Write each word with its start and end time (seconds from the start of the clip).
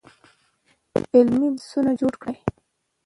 علمي 1.13 1.47
بحثونه 1.55 1.91
جوړ 1.99 2.13
کړئ. 2.21 2.37